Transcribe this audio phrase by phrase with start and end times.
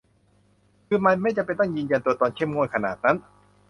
[0.87, 3.17] คือมันไม่จำเป็นต้องยืนยันตัวตนเข้มงวดขนาดนั้น